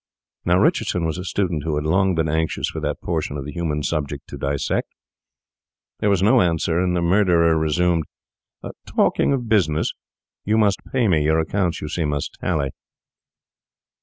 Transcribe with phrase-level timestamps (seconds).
[0.45, 3.51] Now Richardson was a student who had long been anxious for that portion of the
[3.51, 4.87] human subject to dissect.
[5.99, 8.05] There was no answer, and the murderer resumed:
[8.87, 9.93] 'Talking of business,
[10.43, 12.71] you must pay me; your accounts, you see, must tally.